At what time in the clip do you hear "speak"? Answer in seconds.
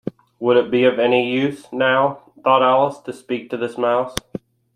3.13-3.51